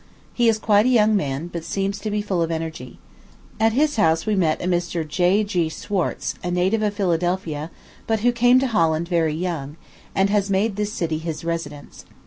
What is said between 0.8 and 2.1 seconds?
a young man, but seems to